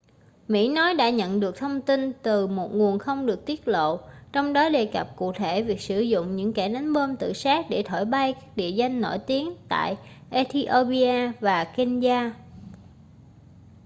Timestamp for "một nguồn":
2.47-2.99